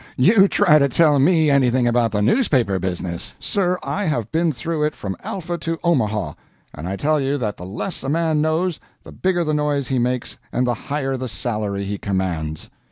You 0.17 0.47
try 0.47 0.79
to 0.79 0.89
tell 0.89 1.19
me 1.19 1.51
anything 1.51 1.87
about 1.87 2.11
the 2.11 2.23
newspaper 2.23 2.79
business! 2.79 3.35
Sir, 3.39 3.77
I 3.83 4.05
have 4.05 4.31
been 4.31 4.51
through 4.51 4.83
it 4.85 4.95
from 4.95 5.15
Alpha 5.23 5.59
to 5.59 5.77
Omaha, 5.83 6.33
and 6.73 6.87
I 6.87 6.95
tell 6.95 7.21
you 7.21 7.37
that 7.37 7.57
the 7.57 7.67
less 7.67 8.01
a 8.01 8.09
man 8.09 8.41
knows 8.41 8.79
the 9.03 9.11
bigger 9.11 9.43
the 9.43 9.53
noise 9.53 9.89
he 9.89 9.99
makes 9.99 10.39
and 10.51 10.65
the 10.65 10.73
higher 10.89 11.17
the 11.17 11.27
salary 11.27 11.83
he 11.83 11.99
commands. 11.99 12.71